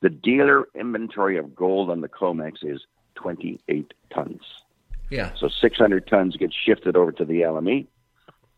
the 0.00 0.10
dealer 0.10 0.68
inventory 0.74 1.38
of 1.38 1.54
gold 1.54 1.90
on 1.90 2.00
the 2.00 2.08
COMEX 2.08 2.62
is 2.62 2.80
28 3.14 3.94
tons. 4.12 4.40
Yeah. 5.10 5.32
So 5.38 5.48
600 5.48 6.06
tons 6.06 6.36
get 6.36 6.52
shifted 6.52 6.96
over 6.96 7.12
to 7.12 7.24
the 7.24 7.42
LME, 7.42 7.86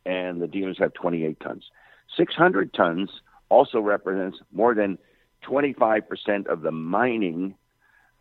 and 0.07 0.41
the 0.41 0.47
dealers 0.47 0.79
have 0.79 0.95
28 0.95 1.39
tons. 1.41 1.65
600 2.17 2.73
tons 2.73 3.11
also 3.49 3.81
represents 3.81 4.39
more 4.53 4.75
than 4.75 4.99
25% 5.49 6.47
of 6.47 6.63
the 6.63 6.71
mining 6.71 7.55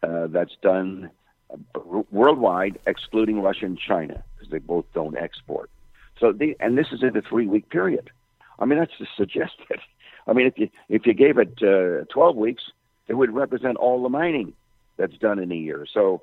uh, 0.01 0.27
that's 0.27 0.55
done 0.61 1.09
uh, 1.51 2.01
worldwide, 2.11 2.79
excluding 2.85 3.41
Russia 3.41 3.65
and 3.65 3.79
China, 3.79 4.23
because 4.35 4.51
they 4.51 4.59
both 4.59 4.85
don't 4.93 5.17
export. 5.17 5.69
So, 6.19 6.31
the, 6.31 6.55
and 6.59 6.77
this 6.77 6.87
is 6.91 7.03
in 7.03 7.15
a 7.15 7.21
three-week 7.21 7.69
period. 7.69 8.09
I 8.59 8.65
mean, 8.65 8.79
that's 8.79 8.97
just 8.97 9.15
suggested. 9.15 9.79
I 10.27 10.33
mean, 10.33 10.47
if 10.47 10.57
you 10.57 10.69
if 10.87 11.05
you 11.05 11.13
gave 11.13 11.37
it 11.37 11.61
uh, 11.61 12.05
12 12.13 12.35
weeks, 12.37 12.63
it 13.07 13.15
would 13.15 13.33
represent 13.33 13.75
all 13.77 14.01
the 14.01 14.09
mining 14.09 14.53
that's 14.95 15.17
done 15.17 15.39
in 15.39 15.51
a 15.51 15.55
year. 15.55 15.85
So, 15.91 16.21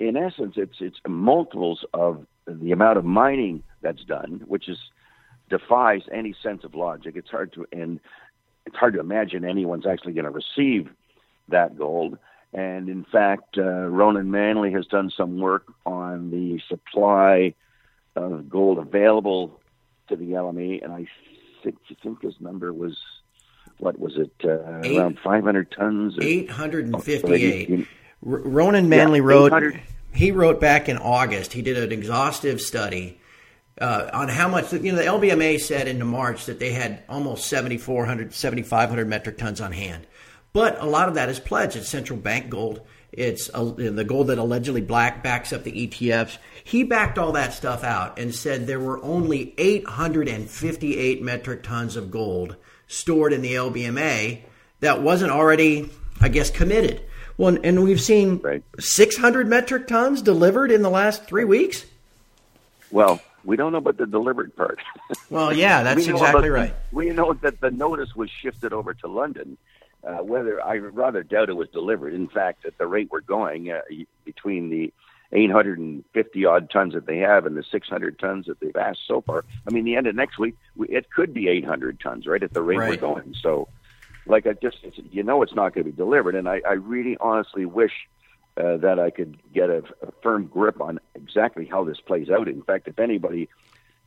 in 0.00 0.16
essence, 0.16 0.54
it's 0.56 0.76
it's 0.80 0.98
multiples 1.06 1.84
of 1.94 2.26
the 2.46 2.72
amount 2.72 2.98
of 2.98 3.04
mining 3.04 3.62
that's 3.82 4.02
done, 4.04 4.42
which 4.46 4.68
is 4.68 4.78
defies 5.48 6.02
any 6.12 6.34
sense 6.42 6.64
of 6.64 6.74
logic. 6.74 7.14
It's 7.16 7.30
hard 7.30 7.52
to 7.52 7.66
and 7.72 8.00
it's 8.66 8.76
hard 8.76 8.94
to 8.94 9.00
imagine 9.00 9.44
anyone's 9.44 9.86
actually 9.86 10.12
going 10.12 10.24
to 10.24 10.30
receive 10.30 10.90
that 11.48 11.76
gold. 11.76 12.18
And 12.52 12.88
in 12.88 13.04
fact, 13.04 13.58
uh, 13.58 13.62
Ronan 13.62 14.30
Manly 14.30 14.72
has 14.72 14.86
done 14.86 15.10
some 15.16 15.38
work 15.38 15.72
on 15.86 16.30
the 16.30 16.60
supply 16.68 17.54
of 18.16 18.48
gold 18.48 18.78
available 18.78 19.60
to 20.08 20.16
the 20.16 20.32
LME, 20.32 20.82
and 20.82 20.92
I 20.92 21.06
think, 21.62 21.76
I 21.90 21.94
think 22.02 22.22
his 22.22 22.34
number 22.40 22.72
was 22.72 22.98
what 23.78 23.98
was 23.98 24.16
it 24.16 24.32
uh, 24.44 24.80
Eight, 24.82 24.98
around 24.98 25.18
500 25.22 25.70
tons? 25.70 26.18
Or, 26.18 26.22
858. 26.22 27.86
Ronan 28.22 28.88
Manly 28.88 29.20
yeah, 29.20 29.24
wrote. 29.24 29.74
He 30.12 30.32
wrote 30.32 30.60
back 30.60 30.88
in 30.88 30.98
August. 30.98 31.52
He 31.52 31.62
did 31.62 31.78
an 31.78 31.92
exhaustive 31.92 32.60
study 32.60 33.20
uh, 33.80 34.10
on 34.12 34.28
how 34.28 34.48
much. 34.48 34.72
You 34.72 34.92
know, 34.92 34.96
the 34.96 35.04
LBMA 35.04 35.60
said 35.60 35.88
into 35.88 36.04
March 36.04 36.46
that 36.46 36.58
they 36.58 36.72
had 36.72 37.02
almost 37.08 37.46
7,400, 37.46 38.32
7,500 38.32 39.08
metric 39.08 39.38
tons 39.38 39.60
on 39.60 39.72
hand, 39.72 40.06
but 40.52 40.80
a 40.80 40.86
lot 40.86 41.08
of 41.08 41.14
that 41.14 41.28
is 41.28 41.40
pledged. 41.40 41.76
It's 41.76 41.88
central 41.88 42.18
bank 42.18 42.50
gold. 42.50 42.80
It's 43.12 43.50
uh, 43.52 43.64
the 43.64 44.04
gold 44.04 44.28
that 44.28 44.38
allegedly 44.38 44.82
black 44.82 45.22
backs 45.22 45.52
up 45.52 45.64
the 45.64 45.86
ETFs. 45.86 46.38
He 46.62 46.84
backed 46.84 47.18
all 47.18 47.32
that 47.32 47.52
stuff 47.52 47.82
out 47.82 48.18
and 48.18 48.32
said 48.32 48.66
there 48.66 48.78
were 48.78 49.02
only 49.02 49.52
858 49.58 51.22
metric 51.22 51.64
tons 51.64 51.96
of 51.96 52.10
gold 52.10 52.54
stored 52.86 53.32
in 53.32 53.42
the 53.42 53.54
LBMA 53.54 54.42
that 54.78 55.02
wasn't 55.02 55.32
already, 55.32 55.90
I 56.20 56.28
guess, 56.28 56.50
committed. 56.50 57.02
Well, 57.36 57.58
and 57.64 57.82
we've 57.82 58.00
seen 58.00 58.38
right. 58.38 58.62
600 58.78 59.48
metric 59.48 59.88
tons 59.88 60.22
delivered 60.22 60.70
in 60.70 60.82
the 60.82 60.90
last 60.90 61.24
three 61.24 61.44
weeks. 61.44 61.86
Well, 62.90 63.20
we 63.44 63.56
don't 63.56 63.72
know 63.72 63.78
about 63.78 63.96
the 63.96 64.06
delivered 64.06 64.54
part. 64.56 64.80
Well, 65.30 65.52
yeah, 65.52 65.84
that's 65.84 66.08
exactly 66.08 66.50
right. 66.50 66.74
we 66.90 67.10
know 67.10 67.34
that 67.34 67.60
the 67.60 67.70
notice 67.70 68.16
was 68.16 68.28
shifted 68.30 68.72
over 68.72 68.94
to 68.94 69.06
London. 69.06 69.56
Uh, 70.02 70.24
whether 70.24 70.60
I 70.60 70.78
rather 70.78 71.22
doubt 71.22 71.50
it 71.50 71.56
was 71.56 71.68
delivered. 71.68 72.14
In 72.14 72.26
fact, 72.26 72.64
at 72.64 72.76
the 72.78 72.86
rate 72.86 73.10
we're 73.12 73.20
going, 73.20 73.70
uh, 73.70 73.82
between 74.24 74.70
the 74.70 74.92
850 75.32 76.44
odd 76.44 76.70
tons 76.70 76.94
that 76.94 77.06
they 77.06 77.18
have 77.18 77.46
and 77.46 77.56
the 77.56 77.62
600 77.62 78.18
tons 78.18 78.46
that 78.46 78.58
they've 78.60 78.74
asked 78.74 79.06
so 79.06 79.20
far. 79.20 79.44
I 79.68 79.72
mean, 79.72 79.84
the 79.84 79.96
end 79.96 80.06
of 80.06 80.16
next 80.16 80.38
week, 80.38 80.56
it 80.88 81.10
could 81.10 81.32
be 81.32 81.48
800 81.48 82.00
tons, 82.00 82.26
right, 82.26 82.42
at 82.42 82.52
the 82.52 82.62
rate 82.62 82.78
right. 82.78 82.90
we're 82.90 82.96
going. 82.96 83.34
So, 83.40 83.68
like, 84.26 84.46
I 84.46 84.54
just, 84.54 84.78
you 85.12 85.22
know, 85.22 85.42
it's 85.42 85.54
not 85.54 85.74
going 85.74 85.84
to 85.84 85.92
be 85.92 85.96
delivered. 85.96 86.34
And 86.34 86.48
I, 86.48 86.60
I 86.66 86.72
really 86.72 87.16
honestly 87.20 87.64
wish 87.64 87.92
uh, 88.60 88.76
that 88.78 88.98
I 88.98 89.10
could 89.10 89.38
get 89.52 89.70
a, 89.70 89.78
a 90.02 90.12
firm 90.22 90.46
grip 90.46 90.80
on 90.80 91.00
exactly 91.14 91.64
how 91.64 91.84
this 91.84 92.00
plays 92.00 92.30
out. 92.30 92.48
In 92.48 92.62
fact, 92.62 92.88
if 92.88 92.98
anybody 92.98 93.48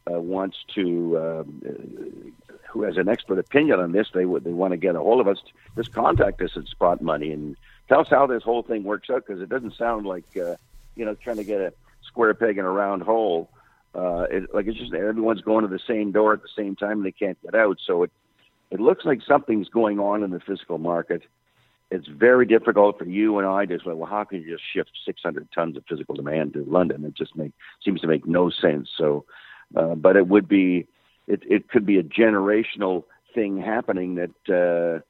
uh, 0.10 0.20
wants 0.20 0.58
to, 0.76 1.18
um, 1.20 2.34
who 2.70 2.84
has 2.84 2.98
an 2.98 3.10
expert 3.10 3.40
opinion 3.40 3.80
on 3.80 3.92
this, 3.92 4.08
they 4.14 4.26
would 4.26 4.44
they 4.44 4.54
want 4.54 4.72
to 4.72 4.78
get 4.78 4.96
a 4.96 5.00
hold 5.00 5.22
of 5.22 5.28
us. 5.28 5.38
Just 5.76 5.94
contact 5.94 6.42
us 6.42 6.52
at 6.56 6.68
Sprott 6.68 7.02
Money 7.02 7.32
and 7.32 7.56
tell 7.90 8.02
us 8.02 8.08
how 8.10 8.28
this 8.28 8.44
whole 8.44 8.64
thing 8.64 8.84
works 8.84 9.10
out 9.10 9.26
because 9.26 9.42
it 9.42 9.50
doesn't 9.50 9.76
sound 9.76 10.06
like. 10.06 10.26
Uh, 10.38 10.56
you 10.96 11.06
know, 11.06 11.16
trying 11.16 11.38
to 11.38 11.44
get 11.44 11.62
a 11.62 11.74
square 12.06 12.34
peg 12.34 12.58
in 12.58 12.66
a 12.66 12.70
round 12.70 13.04
hole. 13.04 13.50
Uh, 13.96 14.26
it, 14.30 14.54
like 14.54 14.68
it's 14.68 14.78
just 14.78 14.94
everyone's 14.94 15.42
going 15.42 15.64
to 15.64 15.68
the 15.68 15.80
same 15.88 16.12
door 16.12 16.34
at 16.34 16.42
the 16.42 16.48
same 16.56 16.76
time 16.76 16.98
and 16.98 17.06
they 17.06 17.12
can't 17.12 17.42
get 17.44 17.56
out. 17.56 17.78
So 17.86 18.04
it 18.04 18.12
it 18.72 18.80
looks 18.80 19.06
like 19.06 19.22
something's 19.28 19.70
going 19.70 20.00
on 20.00 20.24
in 20.24 20.32
the 20.32 20.40
physical 20.40 20.80
market. 20.80 21.24
It's 21.94 22.08
very 22.08 22.46
difficult 22.46 22.98
for 22.98 23.06
you 23.06 23.38
and 23.38 23.48
I 23.48 23.66
to 23.66 23.78
say, 23.80 23.92
well, 23.94 24.10
how 24.10 24.24
can 24.24 24.42
you 24.42 24.52
just 24.52 24.64
shift 24.74 24.92
600 25.06 25.48
tons 25.54 25.78
of 25.78 25.84
physical 25.88 26.16
demand 26.16 26.54
to 26.54 26.64
London? 26.64 27.06
It 27.06 27.16
just 27.16 27.36
make 27.36 27.52
seems 27.84 28.02
to 28.02 28.08
make 28.08 28.26
no 28.26 28.50
sense. 28.50 28.90
So, 28.98 29.26
uh, 29.76 29.96
but 29.96 30.16
it 30.16 30.28
would 30.28 30.48
be, 30.48 30.88
it 31.28 31.44
it 31.50 31.70
could 31.70 31.86
be 31.86 32.00
a 32.00 32.04
generational 32.04 33.04
thing 33.34 33.62
happening 33.62 34.16
that. 34.16 35.00
Uh, 35.00 35.04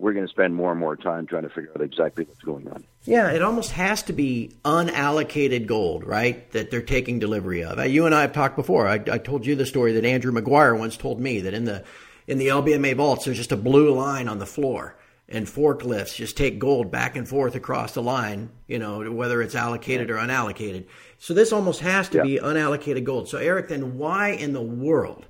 we're 0.00 0.14
going 0.14 0.24
to 0.24 0.30
spend 0.30 0.54
more 0.54 0.70
and 0.70 0.80
more 0.80 0.96
time 0.96 1.26
trying 1.26 1.42
to 1.42 1.50
figure 1.50 1.70
out 1.76 1.82
exactly 1.82 2.24
what's 2.24 2.40
going 2.40 2.66
on. 2.68 2.84
Yeah, 3.04 3.30
it 3.30 3.42
almost 3.42 3.72
has 3.72 4.02
to 4.04 4.14
be 4.14 4.52
unallocated 4.64 5.66
gold, 5.66 6.04
right? 6.04 6.50
That 6.52 6.70
they're 6.70 6.80
taking 6.80 7.18
delivery 7.18 7.62
of. 7.64 7.78
Uh, 7.78 7.82
you 7.82 8.06
and 8.06 8.14
I 8.14 8.22
have 8.22 8.32
talked 8.32 8.56
before. 8.56 8.88
I, 8.88 8.94
I 8.94 9.18
told 9.18 9.44
you 9.44 9.54
the 9.54 9.66
story 9.66 9.92
that 9.92 10.04
Andrew 10.06 10.32
Maguire 10.32 10.74
once 10.74 10.96
told 10.96 11.20
me 11.20 11.40
that 11.42 11.52
in 11.52 11.66
the 11.66 11.84
in 12.26 12.38
the 12.38 12.48
LBMA 12.48 12.96
vaults, 12.96 13.24
there's 13.24 13.36
just 13.36 13.52
a 13.52 13.56
blue 13.56 13.92
line 13.92 14.28
on 14.28 14.38
the 14.38 14.46
floor, 14.46 14.96
and 15.30 15.46
forklifts 15.46 16.16
just 16.16 16.36
take 16.36 16.58
gold 16.58 16.90
back 16.90 17.16
and 17.16 17.28
forth 17.28 17.54
across 17.54 17.92
the 17.92 18.02
line. 18.02 18.50
You 18.66 18.78
know, 18.78 19.10
whether 19.10 19.40
it's 19.42 19.54
allocated 19.54 20.10
or 20.10 20.16
unallocated. 20.16 20.86
So 21.18 21.34
this 21.34 21.52
almost 21.52 21.80
has 21.80 22.08
to 22.10 22.18
yeah. 22.18 22.22
be 22.24 22.38
unallocated 22.38 23.04
gold. 23.04 23.28
So 23.28 23.38
Eric, 23.38 23.68
then 23.68 23.98
why 23.98 24.30
in 24.30 24.52
the 24.52 24.62
world 24.62 25.26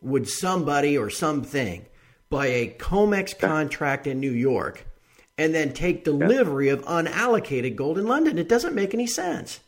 would 0.00 0.28
somebody 0.28 0.96
or 0.96 1.10
something 1.10 1.84
buy 2.30 2.46
a 2.46 2.76
COMEX 2.78 3.38
contract 3.38 4.06
in 4.06 4.20
New 4.20 4.32
York 4.32 4.86
and 5.36 5.54
then 5.54 5.72
take 5.72 6.04
delivery 6.04 6.68
of 6.68 6.84
unallocated 6.84 7.76
gold 7.76 7.98
in 7.98 8.06
London. 8.06 8.38
It 8.38 8.48
doesn't 8.48 8.74
make 8.74 8.92
any 8.92 9.06
sense. 9.06 9.60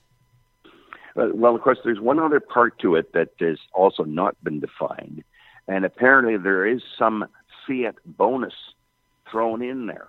Uh, 1.17 1.29
well, 1.33 1.55
of 1.55 1.62
course, 1.62 1.79
there's 1.85 2.00
one 2.00 2.19
other 2.19 2.40
part 2.40 2.79
to 2.81 2.97
it 2.97 3.12
that 3.12 3.31
has 3.40 3.59
also 3.73 4.05
not 4.05 4.37
been 4.43 4.61
defined. 4.61 5.25
And 5.69 5.85
apparently, 5.85 6.37
there 6.37 6.67
is 6.67 6.83
some 6.99 7.26
fiat 7.67 7.97
bonus 8.05 8.55
thrown 9.31 9.63
in 9.63 9.87
there. 9.87 10.09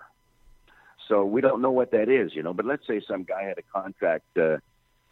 So 1.08 1.24
we 1.24 1.40
don't 1.40 1.60
know 1.60 1.72
what 1.72 1.90
that 1.90 2.08
is, 2.08 2.34
you 2.34 2.42
know. 2.42 2.54
But 2.54 2.66
let's 2.66 2.86
say 2.86 3.00
some 3.06 3.24
guy 3.24 3.44
had 3.44 3.58
a 3.58 3.62
contract 3.62 4.36
uh, 4.38 4.58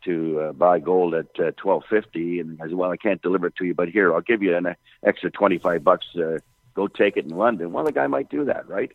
to 0.05 0.41
uh, 0.41 0.53
buy 0.53 0.79
gold 0.79 1.15
at 1.15 1.39
uh, 1.39 1.51
twelve 1.57 1.85
fifty, 1.91 2.41
and 2.41 2.61
I 2.63 2.67
said, 2.67 2.75
"Well, 2.75 2.91
I 2.91 2.97
can't 2.97 3.21
deliver 3.21 3.49
it 3.49 3.57
to 3.57 3.65
you, 3.65 3.75
but 3.75 3.89
here 3.89 4.15
I'll 4.15 4.21
give 4.21 4.43
you 4.43 4.57
an 4.57 4.75
extra 5.05 5.31
twenty 5.31 5.59
five 5.59 5.85
bucks 5.85 6.07
uh, 6.17 6.39
go 6.75 6.89
take 6.89 7.17
it 7.17 7.25
in 7.25 7.37
London. 7.37 7.73
Well, 7.73 7.85
the 7.85 7.93
guy 7.93 8.07
might 8.07 8.31
do 8.31 8.45
that, 8.47 8.69
right? 8.69 8.93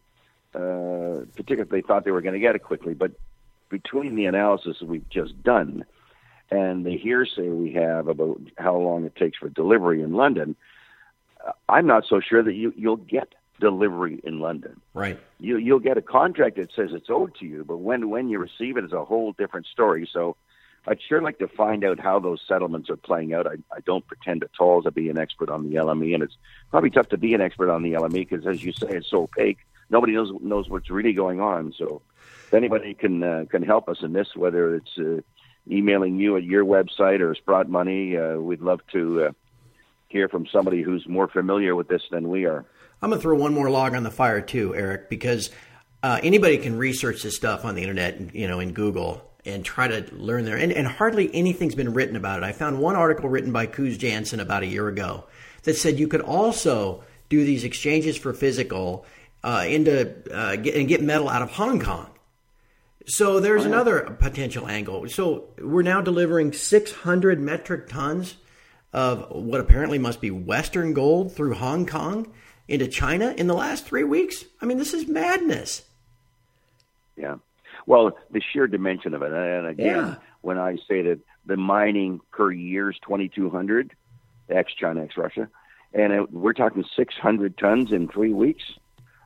Uh, 0.54 1.26
particularly 1.36 1.64
if 1.64 1.70
they 1.70 1.82
thought 1.82 2.06
they 2.06 2.12
were 2.12 2.22
going 2.22 2.34
to 2.34 2.40
get 2.40 2.56
it 2.56 2.64
quickly. 2.64 2.94
But 2.94 3.12
between 3.70 4.16
the 4.16 4.26
analysis 4.26 4.82
we've 4.82 5.08
just 5.10 5.42
done 5.44 5.86
and 6.50 6.86
the 6.86 6.98
hearsay 6.98 7.50
we 7.50 7.74
have 7.74 8.08
about 8.08 8.40
how 8.58 8.78
long 8.78 9.06
it 9.06 9.16
takes 9.16 9.38
for 9.38 9.50
delivery 9.50 10.02
in 10.02 10.14
London, 10.14 10.56
uh, 11.46 11.52
I'm 11.68 11.88
not 11.88 12.06
so 12.08 12.22
sure 12.22 12.42
that 12.42 12.54
you, 12.54 12.74
you'll 12.78 12.96
get 12.96 13.34
delivery 13.60 14.20
in 14.24 14.40
London. 14.40 14.82
Right. 14.94 15.20
You 15.40 15.58
you'll 15.58 15.80
get 15.80 15.98
a 15.98 16.02
contract 16.02 16.58
that 16.58 16.72
says 16.76 16.90
it's 16.94 17.10
owed 17.10 17.36
to 17.40 17.46
you, 17.46 17.64
but 17.64 17.78
when 17.78 18.10
when 18.10 18.30
you 18.30 18.40
receive 18.40 18.78
it 18.78 18.84
is 18.84 18.94
a 18.94 19.06
whole 19.06 19.34
different 19.34 19.68
story. 19.68 20.10
So 20.12 20.36
I'd 20.88 21.02
sure 21.02 21.22
like 21.22 21.40
to 21.40 21.48
find 21.48 21.84
out 21.84 22.00
how 22.00 22.20
those 22.20 22.42
settlements 22.48 22.90
are 22.90 22.98
playing 22.98 23.34
out. 23.34 23.48
I, 23.48 23.56
I 23.76 23.80
don't 23.86 24.06
pretend 24.06 24.44
at 24.44 24.52
all 24.60 24.84
to 24.84 24.92
be 24.92 25.10
an 25.10 25.18
expert 25.18 25.50
on 25.50 25.68
the 25.68 25.76
LME, 25.76 26.14
and 26.14 26.24
it's 26.24 26.38
probably 26.70 26.92
tough 26.92 27.10
to 27.10 27.18
be 27.18 27.34
an 27.34 27.42
expert 27.42 27.72
on 27.72 27.84
the 27.84 27.94
LME 27.94 28.30
because, 28.30 28.46
as 28.46 28.64
you 28.64 28.72
say, 28.72 28.90
it's 28.90 29.10
so 29.10 29.24
opaque. 29.24 29.60
Nobody 29.90 30.14
knows 30.14 30.32
knows 30.42 30.70
what's 30.70 30.90
really 30.90 31.14
going 31.14 31.40
on. 31.40 31.74
So, 31.78 32.02
if 32.48 32.54
anybody 32.54 32.94
can 32.94 33.24
uh, 33.24 33.46
can 33.50 33.64
help 33.64 33.90
us 33.90 33.98
in 34.02 34.14
this, 34.14 34.36
whether 34.36 34.76
it's 34.76 34.98
uh, 34.98 35.22
emailing 35.70 36.18
you 36.18 36.38
at 36.38 36.44
your 36.44 36.66
website 36.66 37.20
or 37.20 37.34
Sprott 37.36 37.68
Money, 37.68 38.18
uh, 38.18 38.38
we'd 38.38 38.62
love 38.62 38.82
to 38.92 39.26
uh, 39.26 39.32
hear 40.10 40.30
from 40.30 40.46
somebody 40.48 40.82
who's 40.82 41.08
more 41.08 41.28
familiar 41.28 41.76
with 41.76 41.88
this 41.88 42.04
than 42.12 42.30
we 42.30 42.46
are. 42.46 42.66
I'm 43.06 43.12
going 43.12 43.20
to 43.20 43.22
throw 43.22 43.36
one 43.36 43.54
more 43.54 43.70
log 43.70 43.94
on 43.94 44.02
the 44.02 44.10
fire 44.10 44.42
too, 44.42 44.74
Eric, 44.74 45.12
because 45.12 45.52
uh, 46.02 46.20
anybody 46.24 46.58
can 46.58 46.76
research 46.76 47.22
this 47.22 47.36
stuff 47.36 47.64
on 47.64 47.76
the 47.76 47.84
internet, 47.84 48.34
you 48.34 48.48
know, 48.48 48.60
in 48.60 48.74
Google 48.74 49.22
and 49.46 49.64
try 49.64 49.88
to 49.88 50.08
learn 50.16 50.44
there. 50.44 50.58
And, 50.58 50.72
and, 50.72 50.88
hardly 50.88 51.30
anything's 51.32 51.76
been 51.76 51.94
written 51.94 52.16
about 52.16 52.40
it. 52.40 52.44
I 52.44 52.52
found 52.52 52.80
one 52.80 52.96
article 52.96 53.30
written 53.30 53.52
by 53.52 53.68
Koos 53.68 54.00
Jansen 54.00 54.40
about 54.40 54.64
a 54.64 54.66
year 54.66 54.88
ago 54.88 55.26
that 55.66 55.76
said 55.76 56.00
you 56.00 56.08
could 56.08 56.22
also 56.22 57.04
do 57.30 57.46
these 57.46 57.64
exchanges 57.64 58.18
for 58.18 58.34
physical 58.34 59.06
uh, 59.44 59.66
into 59.68 60.12
uh, 60.36 60.56
get, 60.56 60.74
and 60.74 60.88
get 60.88 61.04
metal 61.04 61.30
out 61.30 61.44
of 61.44 61.52
Hong 61.52 61.80
Kong. 61.80 62.10
So 63.06 63.40
there's 63.40 63.66
oh, 63.66 63.68
another 63.68 64.18
potential 64.20 64.68
angle. 64.68 65.08
So 65.10 65.50
we're 65.62 65.84
now 65.84 66.02
delivering 66.02 66.54
600 66.54 67.40
metric 67.40 67.88
tons 67.88 68.38
of 68.94 69.30
what 69.30 69.62
apparently 69.62 70.00
must 70.00 70.22
be 70.22 70.32
Western 70.32 70.94
gold 70.94 71.34
through 71.34 71.54
Hong 71.54 71.86
Kong 71.86 72.34
into 72.68 72.88
China 72.88 73.34
in 73.38 73.48
the 73.48 73.54
last 73.54 73.86
three 73.86 74.04
weeks. 74.04 74.46
I 74.62 74.66
mean, 74.66 74.78
this 74.78 74.94
is 74.94 75.08
madness. 75.08 75.84
Yeah. 77.16 77.36
Well, 77.86 78.18
the 78.32 78.42
sheer 78.42 78.68
dimension 78.68 79.14
of 79.14 79.22
it, 79.22 79.32
and 79.32 79.68
again, 79.68 79.86
yeah. 79.86 80.16
when 80.42 80.58
I 80.58 80.78
say 80.88 81.04
that 81.04 81.20
the 81.46 81.58
mining 81.58 82.20
per 82.32 82.52
year 82.52 82.90
is 82.90 82.98
2,200, 83.04 83.94
ex 84.50 84.74
China, 84.74 85.04
ex 85.04 85.16
Russia, 85.16 85.48
and 85.94 86.12
it, 86.12 86.32
we're 86.32 86.54
talking 86.54 86.84
600 86.96 87.58
tons 87.58 87.92
in 87.92 88.08
three 88.08 88.34
weeks. 88.34 88.64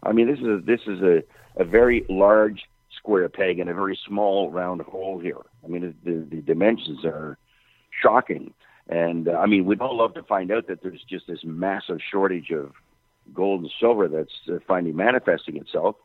I 0.04 0.12
mean, 0.12 0.28
this 0.28 0.40
is 0.40 0.46
a, 0.46 0.58
this 0.58 0.82
is 0.88 1.02
a, 1.02 1.24
a 1.56 1.64
very 1.64 2.06
large 2.10 2.64
square 2.98 3.30
peg 3.30 3.60
in 3.60 3.70
a 3.70 3.74
very 3.74 3.98
small 4.06 4.52
round 4.52 4.82
hole 4.82 5.20
here. 5.20 5.38
I 5.64 5.68
mean, 5.68 5.96
the, 6.04 6.26
the 6.30 6.42
dimensions 6.42 7.06
are 7.06 7.38
shocking. 8.02 8.54
And 8.88 9.28
uh, 9.28 9.34
I 9.34 9.46
mean, 9.46 9.66
we'd 9.66 9.82
all 9.82 9.98
love 9.98 10.14
to 10.16 10.24
find 10.24 10.52
out 10.52 10.68
that 10.68 10.82
there's 10.82 11.04
just 11.10 11.28
this 11.28 11.44
massive 11.44 12.00
shortage 12.12 12.52
of 12.52 12.74
gold 13.34 13.62
and 13.62 13.72
silver 13.80 14.08
that's 14.08 14.34
uh, 14.50 14.60
finally 14.68 14.94
manifesting 14.94 15.58
itself. 15.58 15.96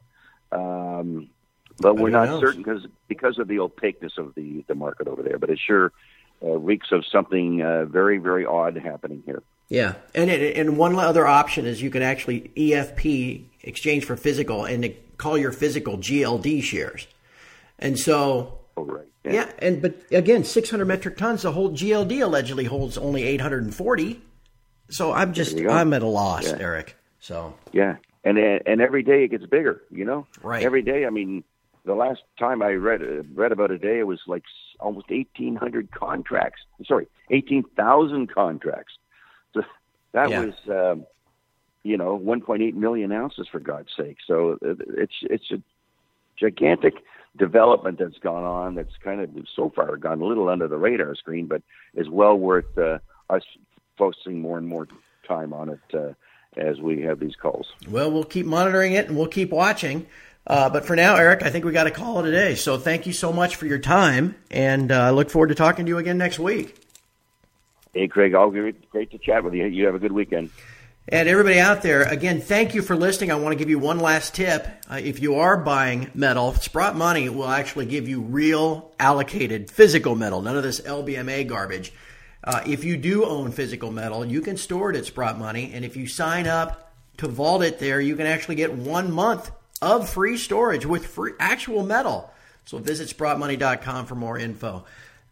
Um, 0.53 1.31
but 1.79 1.97
we're 1.97 2.11
not 2.11 2.29
knows? 2.29 2.41
certain 2.41 2.63
because 2.63 2.87
because 3.09 3.39
of 3.39 3.49
the 3.49 3.59
opaqueness 3.59 4.13
of 4.19 4.35
the 4.35 4.65
the 4.69 4.75
market 4.75 5.09
over 5.09 5.23
there. 5.23 5.39
But 5.39 5.51
it 5.51 5.59
sure 5.59 5.93
uh, 6.43 6.59
reeks 6.59 6.89
of 6.93 7.05
something 7.07 7.63
uh, 7.63 7.87
very 7.87 8.19
very 8.19 8.47
odd 8.47 8.77
happening 8.77 9.23
here. 9.27 9.43
Yeah, 9.69 9.95
and 10.15 10.31
it, 10.31 10.57
and 10.57 10.77
one 10.77 10.95
other 10.97 11.27
option 11.27 11.67
is 11.67 11.83
you 11.83 11.91
can 11.91 12.03
actually 12.03 12.53
EFP 12.57 13.45
exchange 13.63 14.05
for 14.05 14.17
physical 14.17 14.65
and 14.65 14.95
call 15.17 15.39
your 15.39 15.53
physical 15.53 15.97
GLD 15.97 16.63
shares. 16.63 17.07
And 17.79 17.99
so, 17.99 18.59
oh, 18.77 18.85
right. 18.85 19.07
yeah. 19.25 19.33
yeah, 19.33 19.53
and 19.59 19.83
but 19.83 19.97
again, 20.13 20.45
600 20.45 20.85
metric 20.85 21.17
tons. 21.17 21.43
The 21.43 21.53
whole 21.53 21.71
GLD 21.71 22.23
allegedly 22.23 22.65
holds 22.65 22.97
only 22.99 23.25
840. 23.25 24.21
So 24.91 25.13
I'm 25.13 25.33
just 25.33 25.59
I'm 25.59 25.93
at 25.93 26.03
a 26.03 26.07
loss, 26.07 26.47
yeah. 26.47 26.59
Eric. 26.61 26.97
So 27.25 27.55
yeah, 27.73 27.97
and 28.23 28.37
and 28.37 28.83
every 28.83 29.03
day 29.03 29.25
it 29.25 29.29
gets 29.29 29.47
bigger. 29.47 29.83
You 29.91 30.05
know, 30.05 30.27
right? 30.43 30.63
Every 30.63 30.83
day. 30.83 31.07
I 31.07 31.11
mean, 31.11 31.43
the 31.87 31.95
last 31.95 32.21
time 32.39 32.61
I 32.61 32.73
read 32.73 33.01
read 33.35 33.51
about 33.51 33.71
a 33.71 33.79
day, 33.79 33.99
it 33.99 34.07
was 34.07 34.21
like 34.27 34.43
almost 34.79 35.09
1,800 35.09 35.91
contracts. 35.91 36.61
Sorry, 36.87 37.07
18,000 37.31 38.27
contracts. 38.27 38.93
So 39.55 39.63
that 40.13 40.29
yeah. 40.29 40.41
was, 40.45 40.55
um, 40.69 41.07
you 41.83 41.97
know, 41.97 42.19
1.8 42.19 42.75
million 42.75 43.11
ounces 43.11 43.49
for 43.51 43.59
God's 43.59 43.91
sake. 43.97 44.19
So 44.27 44.59
uh, 44.63 44.75
it's 44.99 45.15
it's 45.23 45.51
a 45.51 45.63
gigantic 46.39 46.95
development 47.39 47.99
that's 47.99 48.19
gone 48.19 48.45
on. 48.45 48.75
That's 48.75 48.97
kind 49.03 49.23
of 49.23 49.31
so 49.57 49.73
far 49.75 49.97
gone 49.97 50.21
a 50.21 50.27
little 50.27 50.51
under 50.51 50.69
the 50.69 50.77
radar 50.77 51.15
screen, 51.15 51.47
but 51.47 51.63
is 51.95 52.11
well 52.11 52.37
worth 52.37 52.77
uh, 52.77 52.99
us 53.31 53.45
focusing 53.97 54.43
more 54.43 54.59
and 54.59 54.69
more 54.69 54.89
time 55.27 55.55
on 55.55 55.71
it 55.71 55.95
uh, 55.95 56.13
as 56.57 56.81
we 56.81 57.03
have 57.03 57.21
these 57.21 57.37
calls. 57.37 57.73
Well, 57.89 58.11
we'll 58.11 58.25
keep 58.25 58.47
monitoring 58.47 58.93
it 58.93 59.09
and 59.09 59.17
we'll 59.17 59.29
keep 59.29 59.51
watching. 59.51 60.07
Uh, 60.47 60.69
but 60.69 60.85
for 60.85 60.95
now, 60.95 61.17
Eric, 61.17 61.43
I 61.43 61.51
think 61.51 61.65
we 61.65 61.73
got 61.73 61.85
to 61.85 61.91
call 61.91 62.21
it 62.21 62.29
a 62.29 62.31
day. 62.31 62.55
So 62.55 62.79
thank 62.79 63.07
you 63.07 63.13
so 63.13 63.33
much 63.33 63.57
for 63.57 63.67
your 63.67 63.79
time, 63.79 64.37
and 64.51 64.93
I 64.93 65.09
uh, 65.09 65.11
look 65.13 65.31
forward 65.31 65.49
to 65.49 65.55
talking 65.55 65.87
to 65.87 65.89
you 65.89 65.99
again 65.99 66.19
next 66.19 66.39
week. 66.39 66.77
Hey, 67.95 68.09
Craig, 68.09 68.35
all 68.35 68.51
great, 68.51 68.91
great 68.91 69.11
to 69.13 69.19
chat 69.19 69.43
with 69.45 69.55
you. 69.55 69.65
You 69.67 69.87
have 69.87 69.95
a 69.95 69.99
good 69.99 70.13
weekend. 70.13 70.51
And 71.07 71.29
everybody 71.29 71.61
out 71.61 71.83
there, 71.83 72.03
again, 72.03 72.41
thank 72.41 72.75
you 72.75 72.81
for 72.81 72.97
listening. 72.97 73.31
I 73.31 73.35
want 73.35 73.53
to 73.53 73.59
give 73.59 73.69
you 73.69 73.79
one 73.79 74.01
last 74.01 74.35
tip. 74.35 74.67
Uh, 74.91 75.01
if 75.03 75.21
you 75.21 75.37
are 75.37 75.57
buying 75.59 76.11
metal, 76.15 76.55
Sprott 76.55 76.97
Money 76.97 77.29
will 77.29 77.49
actually 77.49 77.87
give 77.87 78.09
you 78.09 78.23
real 78.23 78.91
allocated 78.99 79.71
physical 79.71 80.17
metal, 80.17 80.41
none 80.41 80.57
of 80.57 80.63
this 80.63 80.81
LBMA 80.81 81.47
garbage. 81.47 81.93
Uh, 82.45 82.61
if 82.67 82.85
you 82.85 82.97
do 82.97 83.25
own 83.25 83.51
physical 83.51 83.91
metal, 83.91 84.25
you 84.25 84.43
can 84.43 84.57
store 84.57 84.91
it 84.91 84.97
at 84.97 85.07
Sprott 85.07 85.39
Money. 85.39 85.73
And 85.73 85.85
if 85.85 85.97
you 85.97 86.07
sign 86.07 86.47
up 86.47 86.93
to 87.17 87.27
vault 87.27 87.63
it 87.63 87.79
there, 87.79 88.01
you 88.01 88.17
can 88.17 88.27
actually 88.27 88.57
get 88.57 88.73
one 88.73 89.11
month 89.11 89.51
of 89.81 90.09
free 90.09 90.37
storage 90.37 90.85
with 90.85 91.07
free 91.07 91.33
actual 91.41 91.85
metal. 91.85 92.31
So 92.67 92.79
visit 92.79 93.15
sprottmoney.com 93.17 94.07
for 94.07 94.15
more 94.15 94.39
info. 94.39 94.85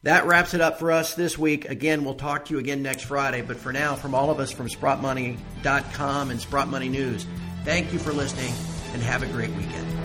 That 0.04 0.26
wraps 0.26 0.52
it 0.52 0.60
up 0.60 0.78
for 0.78 0.90
us 0.90 1.14
this 1.14 1.38
week. 1.38 1.66
Again, 1.66 2.04
we'll 2.04 2.14
talk 2.14 2.46
to 2.46 2.54
you 2.54 2.58
again 2.58 2.82
next 2.82 3.04
Friday. 3.04 3.42
But 3.42 3.58
for 3.58 3.72
now, 3.72 3.94
from 3.94 4.14
all 4.14 4.30
of 4.30 4.40
us 4.40 4.50
from 4.50 4.68
sprottmoney.com 4.68 6.30
and 6.30 6.40
Sprott 6.40 6.68
Money 6.68 6.88
News, 6.88 7.26
thank 7.64 7.92
you 7.92 7.98
for 7.98 8.12
listening 8.12 8.52
and 8.92 9.02
have 9.02 9.22
a 9.22 9.26
great 9.26 9.50
weekend. 9.50 10.01